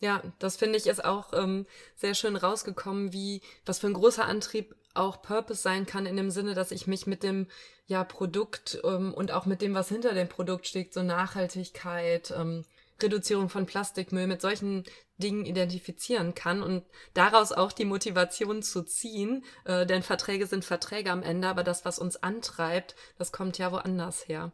[0.00, 4.24] Ja, das finde ich ist auch ähm, sehr schön rausgekommen, wie was für ein großer
[4.24, 7.46] Antrieb auch Purpose sein kann in dem Sinne, dass ich mich mit dem
[7.86, 12.64] ja Produkt ähm, und auch mit dem, was hinter dem Produkt steckt, so Nachhaltigkeit, ähm,
[13.00, 14.82] Reduzierung von Plastikmüll, mit solchen
[15.18, 16.84] Dingen identifizieren kann und
[17.14, 21.84] daraus auch die Motivation zu ziehen, äh, denn Verträge sind Verträge am Ende, aber das,
[21.84, 24.50] was uns antreibt, das kommt ja woanders her.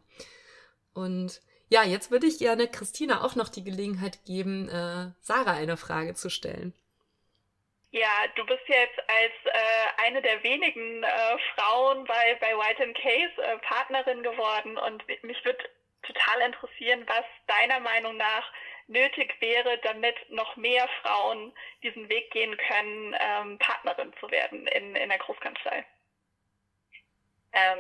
[0.92, 5.76] Und ja, jetzt würde ich gerne Christina auch noch die Gelegenheit geben, äh, Sarah eine
[5.76, 6.72] Frage zu stellen.
[7.90, 13.42] Ja, du bist jetzt als äh, eine der wenigen äh, Frauen bei, bei White Case
[13.42, 15.64] äh, Partnerin geworden und mich würde
[16.02, 18.52] total interessieren, was deiner Meinung nach
[18.88, 21.52] nötig wäre, damit noch mehr Frauen
[21.82, 25.84] diesen Weg gehen können, ähm, Partnerin zu werden in, in der Großkanzlei.
[27.52, 27.78] Ähm,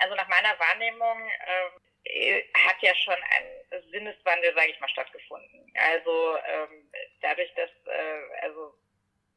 [0.00, 5.72] also nach meiner Wahrnehmung ähm, äh, hat ja schon ein Sinneswandel, sage ich mal, stattgefunden.
[5.74, 8.74] Also ähm, dadurch, dass äh, also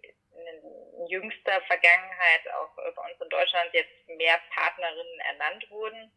[0.02, 6.12] in jüngster Vergangenheit auch bei uns in Deutschland jetzt mehr Partnerinnen ernannt wurden,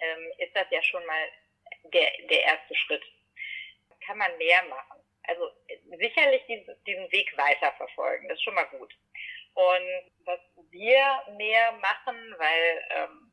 [0.00, 1.28] ähm, ist das ja schon mal
[1.84, 3.04] der, der erste Schritt.
[4.06, 5.02] Kann man mehr machen.
[5.24, 5.50] Also
[5.98, 8.94] sicherlich diesen, diesen Weg weiterverfolgen, das ist schon mal gut.
[9.54, 13.27] Und was wir mehr machen, weil ähm,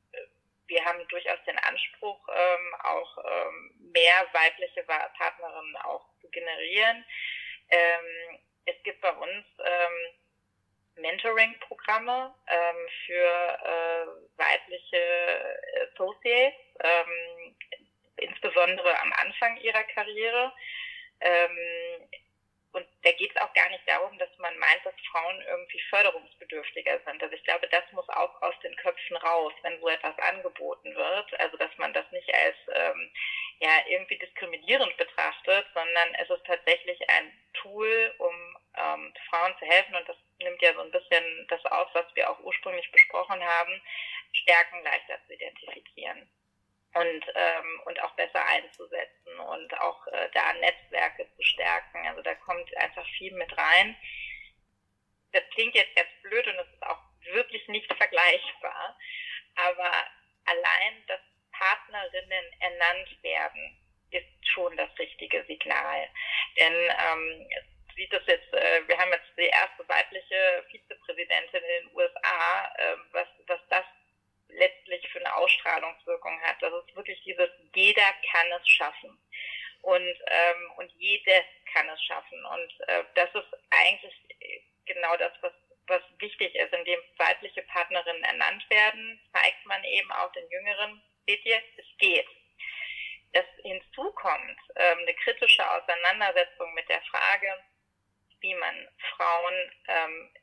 [0.67, 7.05] wir haben durchaus den Anspruch, ähm, auch ähm, mehr weibliche Partnerinnen auch zu generieren.
[7.69, 15.59] Ähm, es gibt bei uns ähm, Mentoring-Programme ähm, für äh, weibliche
[15.91, 17.55] Associates, ähm,
[18.17, 20.53] insbesondere am Anfang ihrer Karriere.
[22.75, 26.99] Und da geht es auch gar nicht darum, dass man meint, dass Frauen irgendwie förderungsbedürftiger
[27.05, 27.23] sind.
[27.23, 31.39] Also ich glaube, das muss auch aus den Köpfen raus, wenn so etwas angeboten wird.
[31.39, 33.11] Also dass man das nicht als ähm,
[33.59, 39.95] ja irgendwie diskriminierend betrachtet, sondern es ist tatsächlich ein Tool, um ähm, Frauen zu helfen.
[39.95, 43.81] Und das nimmt ja so ein bisschen das auf, was wir auch ursprünglich besprochen haben,
[44.33, 46.29] Stärken leichter zu identifizieren
[46.95, 52.07] und, ähm, und auch besser einzusetzen und auch äh, da Netzwerke zu stärken.
[52.07, 53.95] Also da kommt einfach viel mit rein.
[55.33, 56.99] Das klingt jetzt ganz blöd und es ist auch
[57.33, 58.97] wirklich nicht vergleichbar,
[59.55, 59.91] aber
[60.45, 61.19] allein, dass
[61.51, 63.77] Partnerinnen ernannt werden,
[64.11, 66.07] ist schon das richtige Signal.
[66.57, 67.49] Denn ähm,
[67.95, 72.95] sieht das jetzt, äh, wir haben jetzt die erste weibliche Vizepräsidentin in den USA, äh,
[73.11, 73.85] was, was das
[74.57, 76.57] letztlich für eine Ausstrahlungswirkung hat.
[76.61, 79.17] Das ist wirklich dieses, jeder kann es schaffen.
[79.81, 82.43] Und, ähm, und jedes kann es schaffen.
[82.45, 84.13] Und äh, das ist eigentlich
[84.85, 85.53] genau das, was,
[85.87, 91.45] was wichtig ist, indem weibliche Partnerinnen ernannt werden, zeigt man eben auch den Jüngeren, seht
[91.45, 92.27] ihr, es geht.
[93.33, 97.53] Das hinzukommt, ähm, eine kritische Auseinandersetzung mit der Frage,
[98.39, 100.33] wie man Frauen ähm,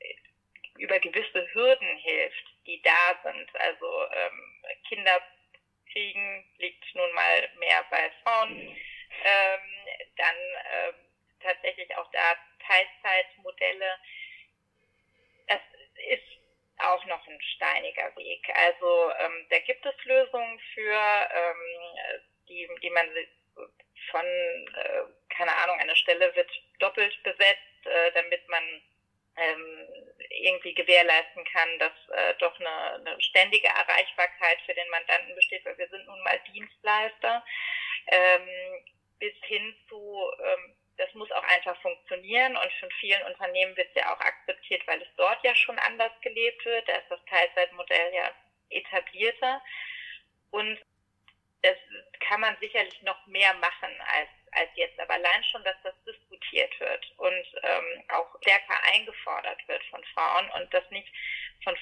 [0.78, 3.60] über gewisse Hürden hilft, die da sind.
[3.60, 5.20] Also ähm, Kinder
[5.90, 8.58] kriegen liegt nun mal mehr bei Frauen.
[9.24, 9.60] Ähm,
[10.16, 10.92] dann äh,
[11.42, 12.36] tatsächlich auch da
[12.66, 13.98] Teilzeitmodelle.
[15.48, 15.60] Das
[16.08, 16.22] ist
[16.78, 18.48] auch noch ein steiniger Weg.
[18.54, 22.16] Also ähm, da gibt es Lösungen für, ähm,
[22.48, 23.08] die, die man
[24.10, 28.82] von, äh, keine Ahnung, eine Stelle wird doppelt besetzt, äh, damit man
[29.36, 29.88] ähm,
[30.30, 35.78] irgendwie gewährleisten kann, dass äh, doch eine, eine ständige Erreichbarkeit für den Mandanten besteht, weil
[35.78, 37.44] wir sind nun mal Dienstleister,
[38.08, 38.48] ähm,
[39.18, 44.02] bis hin zu, ähm, das muss auch einfach funktionieren und von vielen Unternehmen wird es
[44.02, 48.14] ja auch akzeptiert, weil es dort ja schon anders gelebt wird, da ist das Teilzeitmodell
[48.14, 48.30] ja
[48.70, 49.62] etablierter
[50.50, 50.78] und
[51.62, 51.76] das
[52.20, 54.98] kann man sicherlich noch mehr machen als als jetzt.
[55.00, 60.50] Aber allein schon, dass das diskutiert wird und ähm, auch stärker eingefordert wird von Frauen
[60.50, 61.12] und das nicht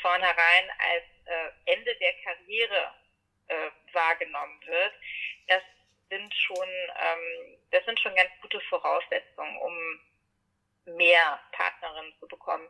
[0.00, 2.94] vornherein als äh, Ende der Karriere
[3.48, 4.94] äh, wahrgenommen wird,
[5.48, 5.62] das
[6.10, 10.00] sind schon, ähm, das sind schon ganz gute Voraussetzungen, um
[10.96, 12.68] mehr Partnerinnen zu bekommen.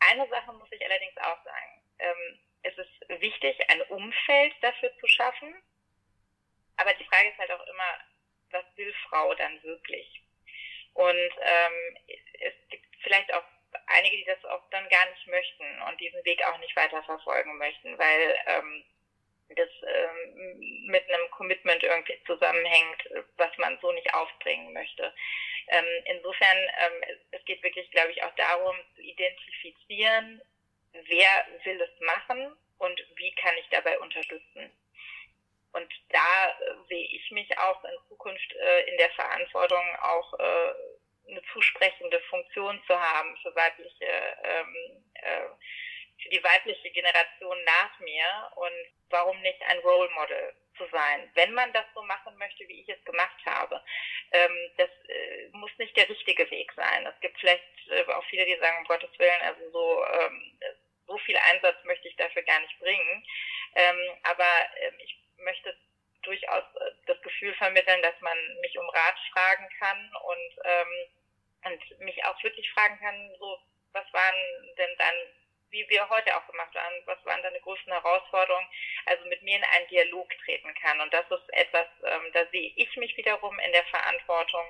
[0.00, 1.82] Eine Sache muss ich allerdings auch sagen.
[1.98, 5.54] Ähm, es ist wichtig, ein Umfeld dafür zu schaffen.
[6.76, 7.98] Aber die Frage ist halt auch immer,
[8.50, 10.22] was will Frau dann wirklich?
[10.94, 11.98] Und ähm,
[12.40, 13.44] es gibt vielleicht auch
[13.86, 17.56] einige, die das auch dann gar nicht möchten und diesen Weg auch nicht weiter verfolgen
[17.58, 18.84] möchten, weil ähm,
[19.50, 25.14] das ähm, mit einem Commitment irgendwie zusammenhängt, was man so nicht aufbringen möchte.
[25.68, 25.86] Ähm,
[26.38, 30.42] insofern, ähm, es geht wirklich, glaube ich, auch darum zu identifizieren,
[30.92, 34.70] wer will es machen und wie kann ich dabei unterstützen.
[35.72, 40.74] Und da äh, sehe ich mich auch in Zukunft äh, in der Verantwortung, auch äh,
[41.30, 44.06] eine zusprechende Funktion zu haben für weibliche,
[44.44, 45.42] ähm, äh,
[46.22, 48.72] für die weibliche Generation nach mir und
[49.10, 52.88] warum nicht ein Role Model zu sein, wenn man das so machen möchte, wie ich
[52.88, 53.82] es gemacht habe.
[54.32, 57.06] Ähm, das äh, muss nicht der richtige Weg sein.
[57.06, 60.58] Es gibt vielleicht äh, auch viele, die sagen, um Gottes Willen, also so, ähm,
[61.06, 63.24] so viel Einsatz möchte ich dafür gar nicht bringen.
[63.74, 64.48] Ähm, aber
[64.98, 65.74] ich möchte
[66.22, 72.24] durchaus äh, das Gefühl vermitteln, dass man mich um Rat fragen kann und, und mich
[72.24, 73.58] auch wirklich fragen kann, so,
[73.92, 75.14] was waren denn dann,
[75.70, 78.68] wie wir heute auch gemacht haben, was waren deine größten Herausforderungen,
[79.06, 81.00] also mit mir in einen Dialog treten kann.
[81.00, 84.64] Und das ist etwas, ähm, da sehe ich mich wiederum in der Verantwortung,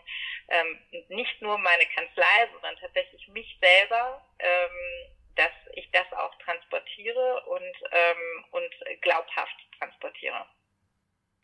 [0.48, 0.78] ähm,
[1.08, 7.76] nicht nur meine Kanzlei, sondern tatsächlich mich selber, ähm, dass ich das auch transportiere und,
[7.92, 10.46] ähm, und glaubhaft transportiere.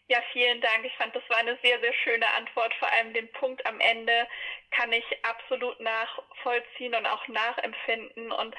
[0.07, 0.85] Ja, vielen Dank.
[0.85, 2.75] Ich fand, das war eine sehr, sehr schöne Antwort.
[2.75, 4.29] Vor allem den Punkt am Ende
[4.71, 8.31] kann ich absolut nachvollziehen und auch nachempfinden.
[8.31, 8.55] Und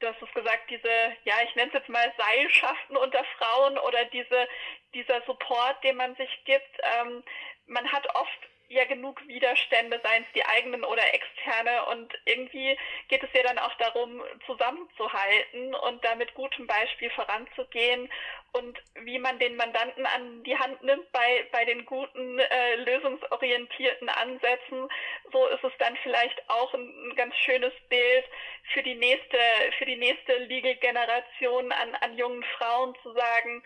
[0.00, 0.88] du hast es gesagt, diese,
[1.24, 4.48] ja, ich nenne es jetzt mal Seilschaften unter Frauen oder diese,
[4.94, 6.78] dieser Support, den man sich gibt.
[7.00, 7.22] Ähm,
[7.66, 8.38] man hat oft
[8.68, 11.86] ja genug Widerstände, seien es die eigenen oder externe.
[11.86, 18.10] Und irgendwie geht es ja dann auch darum, zusammenzuhalten und da mit gutem Beispiel voranzugehen
[18.52, 24.08] und wie man den Mandanten an die Hand nimmt bei, bei den guten, äh, lösungsorientierten
[24.08, 24.88] Ansätzen.
[25.32, 28.24] So ist es dann vielleicht auch ein, ein ganz schönes Bild
[28.72, 29.38] für die nächste,
[29.78, 33.62] für die nächste Legal-Generation an, an jungen Frauen zu sagen,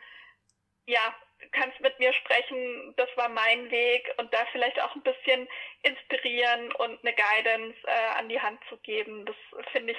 [0.86, 1.14] ja,
[1.50, 5.48] kannst mit mir sprechen, das war mein Weg und da vielleicht auch ein bisschen
[5.82, 9.26] inspirieren und eine Guidance äh, an die Hand zu geben.
[9.26, 9.36] Das
[9.72, 9.98] finde ich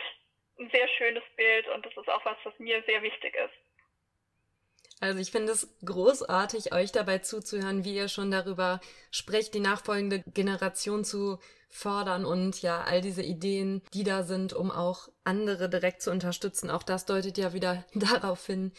[0.59, 3.53] ein sehr schönes Bild und das ist auch was, was mir sehr wichtig ist.
[4.99, 8.79] Also ich finde es großartig, euch dabei zuzuhören, wie ihr schon darüber
[9.11, 14.71] sprecht, die nachfolgende Generation zu fördern und ja, all diese Ideen, die da sind, um
[14.71, 16.69] auch andere direkt zu unterstützen.
[16.69, 18.71] Auch das deutet ja wieder darauf hin,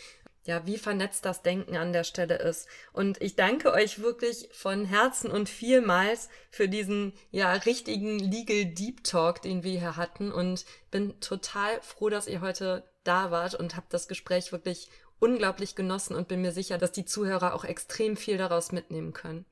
[0.47, 2.69] ja, wie vernetzt das Denken an der Stelle ist.
[2.93, 9.05] Und ich danke euch wirklich von Herzen und vielmals für diesen, ja, richtigen Legal Deep
[9.05, 13.77] Talk, den wir hier hatten und bin total froh, dass ihr heute da wart und
[13.77, 14.89] habt das Gespräch wirklich
[15.21, 19.47] unglaublich genossen und bin mir sicher, dass die Zuhörer auch extrem viel daraus mitnehmen können.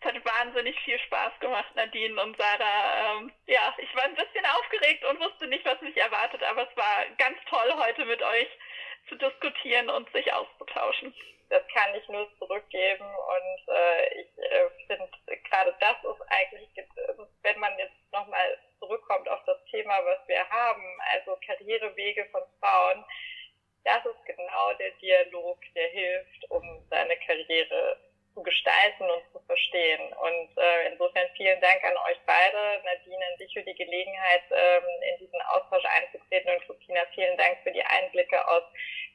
[0.00, 3.18] Es hat wahnsinnig viel Spaß gemacht, Nadine und Sarah.
[3.20, 6.76] Ähm, ja, ich war ein bisschen aufgeregt und wusste nicht, was mich erwartet, aber es
[6.76, 8.48] war ganz toll heute mit euch
[9.08, 11.14] zu diskutieren und sich auszutauschen.
[11.48, 15.10] Das kann ich nur zurückgeben und äh, ich äh, finde,
[15.50, 16.68] gerade das ist eigentlich,
[17.42, 20.82] wenn man jetzt nochmal zurückkommt auf das Thema, was wir haben,
[21.12, 23.04] also Karrierewege von Frauen,
[23.84, 27.98] das ist genau der Dialog, der hilft, um seine Karriere
[28.34, 30.12] zu gestalten und zu verstehen.
[30.12, 34.84] Und äh, insofern vielen Dank an euch beide, Nadine und dich für die Gelegenheit, ähm,
[35.12, 38.62] in diesen Austausch einzutreten und Christina, vielen Dank für die Einblicke aus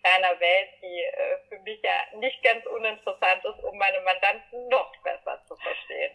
[0.04, 4.92] deiner Welt, die äh, für mich ja nicht ganz uninteressant ist, um meine Mandanten noch
[5.04, 6.12] besser zu verstehen.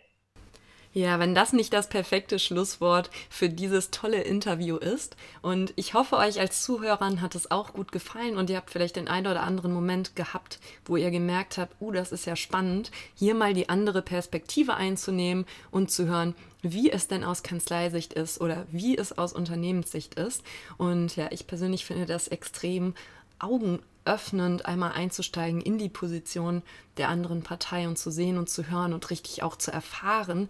[0.94, 5.16] Ja, wenn das nicht das perfekte Schlusswort für dieses tolle Interview ist.
[5.40, 8.96] Und ich hoffe, euch als Zuhörern hat es auch gut gefallen und ihr habt vielleicht
[8.96, 12.90] den einen oder anderen Moment gehabt, wo ihr gemerkt habt, uh, das ist ja spannend,
[13.14, 18.40] hier mal die andere Perspektive einzunehmen und zu hören, wie es denn aus Kanzleisicht ist
[18.42, 20.42] oder wie es aus Unternehmenssicht ist.
[20.76, 22.94] Und ja, ich persönlich finde das extrem
[23.42, 26.62] augenöffnend, einmal einzusteigen in die Position
[26.96, 30.48] der anderen Partei und zu sehen und zu hören und richtig auch zu erfahren,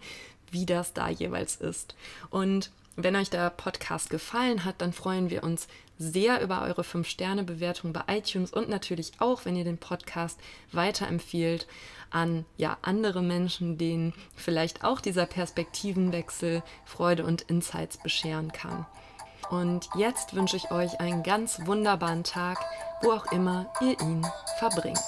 [0.53, 1.95] wie das da jeweils ist.
[2.29, 7.93] Und wenn euch der Podcast gefallen hat, dann freuen wir uns sehr über eure 5-Sterne-Bewertung
[7.93, 10.39] bei iTunes und natürlich auch, wenn ihr den Podcast
[10.71, 11.67] weiterempfiehlt
[12.11, 18.85] an ja, andere Menschen, denen vielleicht auch dieser Perspektivenwechsel Freude und Insights bescheren kann.
[19.49, 22.59] Und jetzt wünsche ich euch einen ganz wunderbaren Tag,
[23.01, 24.25] wo auch immer ihr ihn
[24.59, 24.99] verbringt.